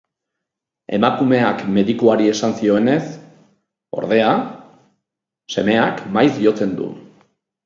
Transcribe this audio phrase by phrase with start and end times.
[0.97, 3.03] Emakumeak medikuari esan zionez,
[3.99, 4.33] ordea,
[5.57, 6.91] semeak maiz jotzen du.